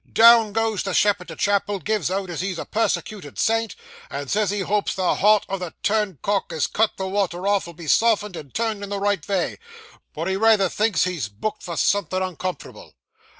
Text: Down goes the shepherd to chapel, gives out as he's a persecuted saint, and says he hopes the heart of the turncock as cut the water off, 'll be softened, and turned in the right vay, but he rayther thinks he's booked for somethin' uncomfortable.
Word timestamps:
Down 0.11 0.51
goes 0.51 0.81
the 0.81 0.95
shepherd 0.95 1.27
to 1.27 1.35
chapel, 1.35 1.77
gives 1.77 2.09
out 2.09 2.31
as 2.31 2.41
he's 2.41 2.57
a 2.57 2.65
persecuted 2.65 3.37
saint, 3.37 3.75
and 4.09 4.31
says 4.31 4.49
he 4.49 4.61
hopes 4.61 4.95
the 4.95 5.13
heart 5.13 5.45
of 5.47 5.59
the 5.59 5.75
turncock 5.83 6.51
as 6.51 6.65
cut 6.65 6.97
the 6.97 7.07
water 7.07 7.45
off, 7.47 7.67
'll 7.67 7.73
be 7.73 7.85
softened, 7.85 8.35
and 8.35 8.51
turned 8.51 8.81
in 8.83 8.89
the 8.89 8.99
right 8.99 9.23
vay, 9.23 9.59
but 10.15 10.27
he 10.27 10.37
rayther 10.37 10.69
thinks 10.69 11.03
he's 11.03 11.29
booked 11.29 11.61
for 11.61 11.77
somethin' 11.77 12.23
uncomfortable. 12.23 12.95